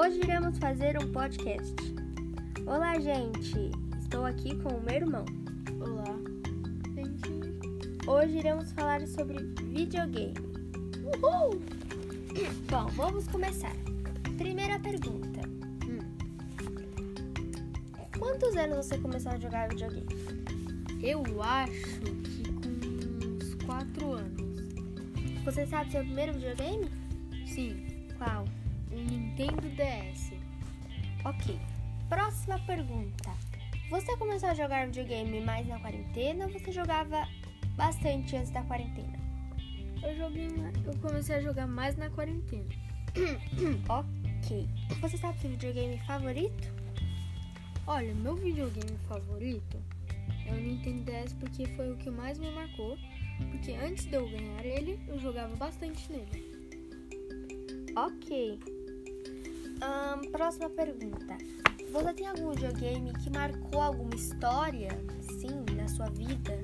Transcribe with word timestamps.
Hoje 0.00 0.18
iremos 0.18 0.56
fazer 0.56 0.96
um 0.96 1.12
podcast. 1.12 1.74
Olá, 2.64 2.98
gente! 2.98 3.70
Estou 3.98 4.24
aqui 4.24 4.56
com 4.62 4.70
o 4.70 4.80
meu 4.80 4.94
irmão. 4.94 5.26
Olá, 5.78 6.16
gente. 6.94 8.08
Hoje 8.08 8.38
iremos 8.38 8.72
falar 8.72 9.06
sobre 9.06 9.36
videogame. 9.62 10.32
Uhul! 11.04 11.60
Bom, 12.70 12.86
vamos 12.94 13.28
começar. 13.28 13.76
Primeira 14.38 14.78
pergunta: 14.78 15.42
Hum, 15.86 15.98
Quantos 18.18 18.56
anos 18.56 18.86
você 18.86 18.96
começou 18.96 19.32
a 19.32 19.36
jogar 19.38 19.68
videogame? 19.68 20.08
eu 21.02 21.42
acho 21.42 22.00
que 22.00 22.50
com 22.54 23.36
uns 23.36 23.54
4 23.66 24.12
anos. 24.12 24.40
Você 25.44 25.66
sabe 25.66 25.90
seu 25.90 26.02
primeiro 26.02 26.32
videogame? 26.32 26.88
Sim, 27.44 27.84
Qual? 28.16 28.46
Nintendo 28.90 29.68
DS. 29.70 30.32
Ok. 31.24 31.58
Próxima 32.08 32.58
pergunta. 32.60 33.30
Você 33.90 34.16
começou 34.16 34.48
a 34.48 34.54
jogar 34.54 34.86
videogame 34.86 35.40
mais 35.40 35.66
na 35.66 35.78
quarentena 35.80 36.46
ou 36.46 36.52
você 36.52 36.72
jogava 36.72 37.26
bastante 37.76 38.36
antes 38.36 38.50
da 38.50 38.62
quarentena? 38.62 39.18
Eu 40.02 40.16
joguei, 40.16 40.48
eu 40.84 40.96
comecei 41.00 41.36
a 41.36 41.40
jogar 41.40 41.66
mais 41.66 41.96
na 41.96 42.10
quarentena. 42.10 42.68
Ok. 43.88 44.68
Você 45.00 45.18
sabe 45.18 45.38
seu 45.38 45.50
videogame 45.50 45.98
favorito? 46.06 46.72
Olha, 47.86 48.14
meu 48.14 48.36
videogame 48.36 48.96
favorito 49.06 49.76
é 50.46 50.52
o 50.52 50.56
Nintendo 50.56 51.04
DS 51.04 51.34
porque 51.34 51.66
foi 51.66 51.92
o 51.92 51.96
que 51.96 52.10
mais 52.10 52.38
me 52.38 52.50
marcou. 52.52 52.96
Porque 53.50 53.72
antes 53.72 54.04
de 54.04 54.14
eu 54.14 54.28
ganhar 54.28 54.64
ele, 54.64 54.98
eu 55.08 55.18
jogava 55.18 55.54
bastante 55.56 56.10
nele. 56.10 56.50
Ok. 57.96 58.60
Próxima 60.40 60.70
pergunta. 60.70 61.36
Você 61.92 62.14
tem 62.14 62.26
algum 62.26 62.50
videogame 62.50 63.12
que 63.12 63.30
marcou 63.30 63.80
alguma 63.80 64.14
história, 64.14 64.88
sim, 65.38 65.64
na 65.76 65.86
sua 65.86 66.06
vida? 66.06 66.58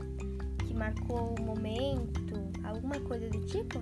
Que 0.67 0.75
marcou 0.75 1.34
um 1.39 1.45
momento, 1.45 2.50
alguma 2.64 2.98
coisa 3.00 3.28
do 3.28 3.41
tipo? 3.47 3.78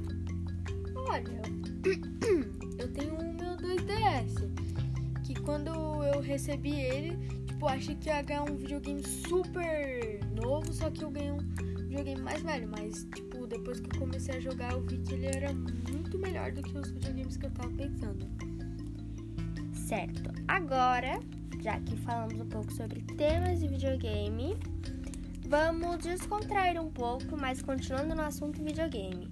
Olha, 0.95 1.43
eu 2.79 2.93
tenho 2.93 3.15
o 3.15 3.35
meu 3.35 3.57
2DS. 3.57 5.23
Que 5.25 5.35
quando 5.41 5.71
eu 6.05 6.21
recebi 6.21 6.73
ele, 6.73 7.17
tipo, 7.47 7.67
achei 7.67 7.95
que 7.95 8.09
ia 8.09 8.21
ganhar 8.21 8.43
um 8.43 8.57
videogame 8.57 9.03
super 9.07 10.21
novo, 10.35 10.73
só 10.73 10.91
que 10.91 11.03
eu 11.03 11.11
ganhei 11.11 11.31
um 11.33 11.39
videogame 11.89 12.21
mais 12.21 12.43
velho. 12.43 12.69
Mas, 12.69 13.07
tipo, 13.15 13.47
depois 13.47 13.81
que 13.81 13.95
eu 13.95 14.01
comecei 14.01 14.37
a 14.37 14.41
jogar, 14.41 14.73
eu 14.73 14.81
vi 14.83 14.99
que 14.99 15.15
ele 15.15 15.27
era 15.27 15.53
muito 15.53 16.19
melhor 16.19 16.53
do 16.53 16.63
que 16.63 16.77
os 16.77 16.91
videogames 16.91 17.37
que 17.37 17.47
eu 17.47 17.51
tava 17.53 17.71
pensando. 17.71 18.54
Certo. 19.95 20.33
Agora, 20.49 21.21
já 21.63 21.79
que 21.79 21.97
falamos 21.99 22.35
um 22.41 22.49
pouco 22.49 22.73
sobre 22.73 23.01
temas 23.17 23.61
de 23.61 23.69
videogame, 23.69 24.57
vamos 25.47 25.99
descontrair 25.99 26.81
um 26.83 26.91
pouco, 26.91 27.37
mas 27.37 27.63
continuando 27.63 28.13
no 28.13 28.23
assunto 28.23 28.61
videogame. 28.61 29.31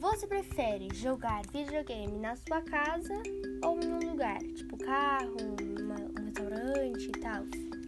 Você 0.00 0.26
prefere 0.26 0.88
jogar 0.92 1.42
videogame 1.52 2.18
na 2.18 2.34
sua 2.34 2.60
casa 2.60 3.22
ou 3.64 3.78
em 3.80 3.92
um 3.92 4.10
lugar, 4.10 4.38
tipo 4.56 4.76
carro, 4.78 5.36
uma- 5.80 6.20
um 6.20 6.24
restaurante 6.24 7.04
e 7.06 7.20
tal? 7.20 7.44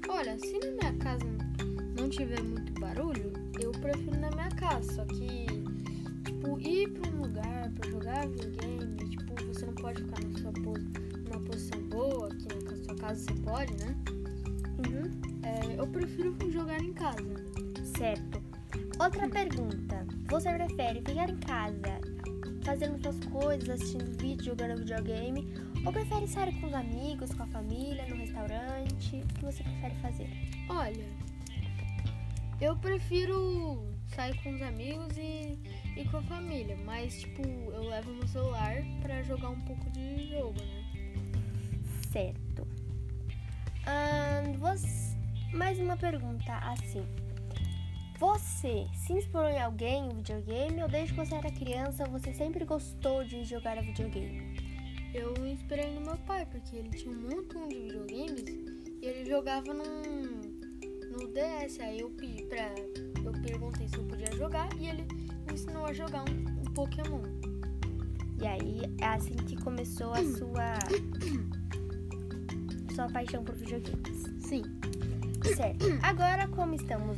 Olha, 0.09 0.39
se 0.39 0.61
na 0.61 0.71
minha 0.71 0.97
casa 0.99 1.27
não 1.99 2.09
tiver 2.09 2.41
muito 2.41 2.73
barulho, 2.81 3.33
eu 3.61 3.73
prefiro 3.73 4.17
na 4.17 4.31
minha 4.31 4.49
casa. 4.51 4.93
Só 4.93 5.05
que, 5.07 5.47
tipo, 6.25 6.61
ir 6.61 6.89
pra 6.93 7.11
um 7.11 7.23
lugar 7.23 7.69
pra 7.73 7.91
jogar 7.91 8.29
videogame, 8.29 9.09
tipo, 9.09 9.45
você 9.45 9.67
não 9.67 9.75
pode 9.75 10.05
ficar 10.05 10.23
na 10.23 10.39
sua 10.39 10.53
pos 10.53 11.20
numa 11.31 11.47
posição 11.47 11.81
boa, 11.85 12.29
que 12.29 12.65
na 12.65 12.77
sua 12.85 12.95
casa 12.97 13.25
você 13.25 13.35
pode, 13.43 13.73
né? 13.75 13.97
Uhum. 14.79 15.21
É, 15.43 15.81
eu 15.81 15.87
prefiro 15.87 16.37
jogar 16.51 16.81
em 16.83 16.93
casa. 16.93 17.35
Certo. 17.97 18.43
Outra 19.01 19.29
pergunta. 19.29 20.07
Você 20.29 20.53
prefere 20.53 21.01
ficar 21.01 21.31
em 21.31 21.37
casa 21.39 22.01
fazendo 22.63 23.01
suas 23.03 23.19
coisas, 23.27 23.69
assistindo 23.69 24.17
vídeo, 24.19 24.45
jogando 24.45 24.79
videogame? 24.79 25.53
Ou 25.85 25.93
prefere 25.93 26.27
sair 26.29 26.61
com 26.61 26.67
os 26.67 26.75
amigos, 26.75 27.33
com 27.33 27.43
a 27.43 27.47
família, 27.47 28.07
no 28.09 28.17
restaurante? 28.17 29.17
O 29.17 29.27
que 29.35 29.45
você 29.45 29.63
prefere 29.63 29.95
fazer? 29.97 30.29
Olha, 30.69 31.07
eu 32.61 32.77
prefiro 32.77 33.87
sair 34.15 34.37
com 34.43 34.55
os 34.55 34.61
amigos 34.61 35.17
e, 35.17 35.59
e 35.97 36.05
com 36.11 36.19
a 36.19 36.23
família, 36.23 36.77
mas, 36.85 37.21
tipo, 37.21 37.43
eu 37.43 37.85
levo 37.89 38.13
meu 38.13 38.29
celular 38.29 38.83
pra 39.01 39.23
jogar 39.23 39.49
um 39.49 39.61
pouco 39.61 39.91
de 39.91 40.29
jogo, 40.29 40.61
né? 40.61 40.80
Certo. 42.11 42.67
Ahn, 43.87 44.53
você... 44.59 45.17
Mais 45.53 45.79
uma 45.79 45.97
pergunta 45.97 46.53
assim. 46.59 47.05
Você 48.19 48.87
se 48.95 49.13
inspirou 49.13 49.49
em 49.49 49.61
alguém 49.61 50.07
em 50.07 50.17
videogame 50.17 50.83
ou 50.83 50.89
desde 50.89 51.15
que 51.15 51.25
você 51.25 51.35
era 51.35 51.51
criança 51.51 52.05
você 52.05 52.35
sempre 52.35 52.65
gostou 52.65 53.25
de 53.25 53.45
jogar 53.45 53.81
videogame? 53.83 54.57
Eu 55.15 55.35
me 55.41 55.53
inspirei 55.53 55.91
no 55.95 56.03
meu 56.03 56.17
pai, 56.19 56.47
porque 56.47 56.77
ele 56.77 56.91
tinha 56.91 57.13
um 57.13 57.21
montão 57.21 57.67
de 57.69 57.77
videogames 57.77 58.45
e 59.03 59.07
ele 59.07 59.25
jogava 59.29 59.73
num, 59.73 60.41
no 61.11 61.33
DS. 61.33 61.81
Aí 61.81 62.01
eu 62.01 62.11
pedi 62.11 62.43
pra. 62.45 62.75
Eu 63.25 63.33
perguntei 63.43 63.89
se 63.89 63.97
eu 63.97 64.05
podia 64.05 64.31
jogar 64.37 64.69
e 64.79 64.89
ele 64.89 65.03
me 65.47 65.55
ensinou 65.55 65.87
a 65.87 65.93
jogar 65.93 66.25
um, 66.29 66.61
um 66.61 66.75
Pokémon. 66.75 67.23
E 68.41 68.47
aí 68.47 68.83
é 69.01 69.07
assim 69.07 69.35
que 69.35 69.57
começou 69.57 70.13
a 70.13 70.23
sua 70.23 70.79
sua 73.01 73.09
paixão 73.09 73.43
por 73.43 73.55
videogames. 73.55 74.25
Sim. 74.41 74.63
Certo. 75.57 75.87
Agora, 76.03 76.47
como 76.49 76.75
estamos 76.75 77.17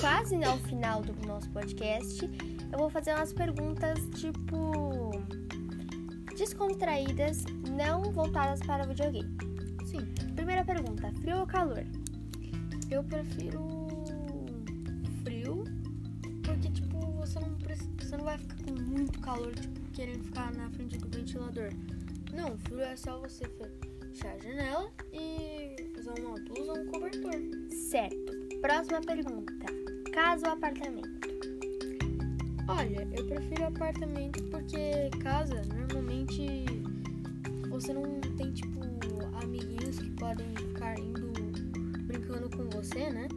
quase 0.00 0.42
ao 0.44 0.56
final 0.58 1.02
do 1.02 1.26
nosso 1.26 1.50
podcast, 1.50 2.30
eu 2.72 2.78
vou 2.78 2.88
fazer 2.88 3.12
umas 3.14 3.32
perguntas 3.32 3.98
tipo 4.14 5.10
descontraídas, 6.36 7.44
não 7.68 8.02
voltadas 8.12 8.60
para 8.60 8.84
o 8.84 8.88
videogame. 8.88 9.36
Sim. 9.84 10.06
Primeira 10.36 10.64
pergunta: 10.64 11.10
frio 11.20 11.40
ou 11.40 11.46
calor? 11.46 11.84
Eu 12.88 13.02
prefiro 13.02 13.60
frio, 15.24 15.64
porque 16.44 16.70
tipo, 16.70 17.00
você 17.16 17.40
não, 17.40 17.56
você 17.98 18.16
não 18.16 18.24
vai 18.24 18.38
ficar 18.38 18.56
com 18.62 18.80
muito 18.80 19.18
calor, 19.20 19.52
tipo, 19.54 19.80
querendo 19.92 20.22
ficar 20.22 20.52
na 20.54 20.70
frente 20.70 20.98
do 20.98 21.08
ventilador. 21.08 21.70
Não, 22.32 22.56
frio 22.58 22.80
é 22.80 22.94
só 22.94 23.18
você 23.18 23.44
fechar 24.10 24.34
a 24.34 24.38
janela 24.38 24.90
e 25.12 25.76
usar 25.98 26.18
uma 26.18 26.34
blusa 26.40 26.72
ou 26.72 26.78
um 26.78 26.86
cobertor. 26.86 27.32
Certo. 27.70 28.58
Próxima 28.60 29.00
pergunta: 29.00 29.52
casa 30.12 30.46
ou 30.48 30.52
apartamento? 30.54 31.20
Olha, 32.68 33.08
eu 33.16 33.26
prefiro 33.26 33.66
apartamento 33.66 34.42
porque 34.44 35.10
casa, 35.22 35.62
normalmente 35.74 36.64
você 37.68 37.92
não 37.92 38.20
tem 38.36 38.52
tipo 38.52 38.80
amiguinhos 39.42 39.98
que 39.98 40.10
podem 40.10 40.46
ficar 40.56 40.98
indo 40.98 41.32
brincando 42.04 42.50
com 42.50 42.68
você, 42.70 43.10
né? 43.10 43.28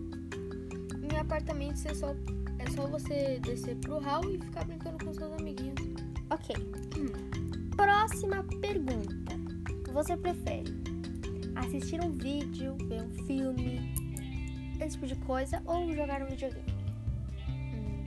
Em 1.01 1.17
apartamento 1.17 1.77
você 1.77 1.95
só, 1.95 2.15
é 2.59 2.69
só 2.71 2.87
você 2.87 3.39
descer 3.39 3.75
pro 3.77 3.99
hall 3.99 4.29
e 4.29 4.39
ficar 4.39 4.65
brincando 4.65 5.03
com 5.03 5.13
seus 5.13 5.31
amiguinhos. 5.31 5.79
Ok. 6.29 6.55
Próxima 7.75 8.43
pergunta: 8.61 9.32
você 9.93 10.17
prefere 10.17 10.73
assistir 11.55 12.03
um 12.03 12.11
vídeo, 12.11 12.75
ver 12.89 13.03
um 13.03 13.25
filme, 13.27 13.93
esse 14.81 14.95
tipo 14.95 15.05
de 15.05 15.15
coisa, 15.17 15.61
ou 15.65 15.93
jogar 15.93 16.23
um 16.23 16.27
videogame? 16.27 16.73
Hum. 17.47 18.03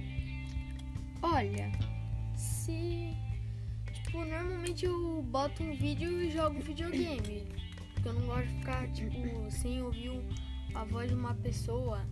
Olha, 1.23 1.71
se. 2.35 3.17
Tipo, 3.93 4.25
normalmente 4.25 4.85
eu 4.85 5.23
boto 5.23 5.63
um 5.63 5.75
vídeo 5.75 6.23
e 6.23 6.31
jogo 6.31 6.61
videogame. 6.61 7.47
Porque 7.95 8.09
eu 8.09 8.15
não 8.15 8.27
gosto 8.27 8.49
de 8.49 8.55
ficar, 8.55 8.89
tipo, 8.89 9.51
sem 9.51 9.81
ouvir 9.83 10.21
a 10.75 10.85
voz 10.85 11.09
de 11.09 11.15
uma 11.15 11.35
pessoa 11.35 12.05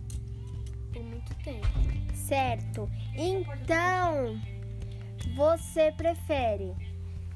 por 0.93 1.03
muito 1.03 1.35
tempo. 1.43 1.67
Certo. 2.13 2.89
Então, 3.13 4.39
você 5.35 5.91
prefere 5.91 6.73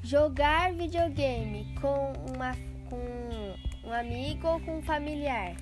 jogar 0.02 0.72
videogame 0.74 1.66
com 1.80 2.12
uma 2.34 2.54
com 2.88 3.88
um 3.88 3.92
amigo 3.92 4.46
ou 4.48 4.60
com 4.60 4.78
um 4.78 4.82
familiar? 4.82 5.54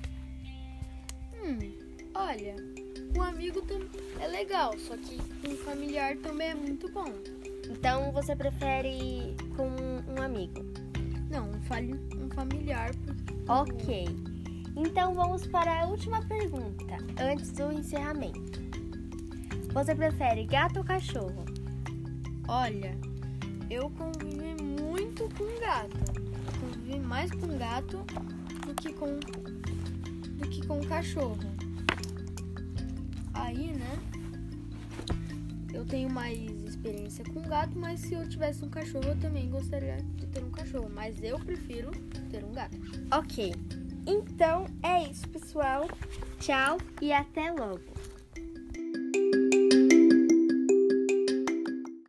Hum, 1.35 1.71
olha, 2.15 2.55
com 3.13 3.21
amigo 3.21 3.61
é 4.19 4.27
legal, 4.27 4.77
só 4.79 4.95
que 4.97 5.17
com 5.17 5.55
familiar 5.57 6.17
também 6.17 6.49
é 6.49 6.55
muito 6.55 6.91
bom. 6.91 7.11
Então, 7.69 8.11
você 8.11 8.35
prefere 8.35 9.35
com 9.55 9.67
um 9.67 10.21
amigo? 10.21 10.61
Não, 11.29 11.49
um, 11.51 11.61
fali- 11.61 11.99
um 12.17 12.29
familiar. 12.31 12.89
Ok. 13.47 14.05
Então 14.75 15.13
vamos 15.13 15.45
para 15.47 15.81
a 15.81 15.85
última 15.85 16.23
pergunta, 16.25 16.97
antes 17.21 17.51
do 17.51 17.71
encerramento. 17.71 18.59
Você 19.73 19.93
prefere 19.93 20.45
gato 20.45 20.77
ou 20.77 20.83
cachorro? 20.83 21.45
Olha, 22.47 22.97
eu 23.69 23.89
convivi 23.91 24.61
muito 24.81 25.29
com 25.35 25.59
gato. 25.59 25.97
Convivi 26.59 26.99
mais 26.99 27.31
com 27.31 27.57
gato 27.57 28.03
do 28.65 28.73
que 28.75 28.93
com 28.93 29.19
do 29.19 30.49
que 30.49 30.65
com 30.65 30.81
cachorro. 30.81 31.37
Aí, 33.33 33.71
né? 33.73 33.99
Eu 35.73 35.85
tenho 35.85 36.09
mais 36.09 36.39
experiência 36.63 37.23
com 37.25 37.41
gato, 37.41 37.77
mas 37.77 37.99
se 38.01 38.13
eu 38.13 38.27
tivesse 38.27 38.65
um 38.65 38.69
cachorro, 38.69 39.05
eu 39.05 39.19
também 39.19 39.49
gostaria 39.49 39.97
de 40.15 40.25
ter 40.27 40.43
um 40.43 40.49
cachorro. 40.49 40.89
Mas 40.93 41.21
eu 41.21 41.39
prefiro 41.39 41.91
ter 42.31 42.43
um 42.43 42.51
gato. 42.51 42.75
Ok. 43.11 43.53
Então 44.07 44.65
é 44.81 45.03
isso, 45.03 45.27
pessoal. 45.29 45.87
Tchau 46.39 46.77
e 47.01 47.13
até 47.13 47.51
logo. 47.51 47.81